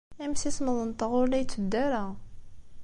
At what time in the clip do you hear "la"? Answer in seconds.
1.27-1.37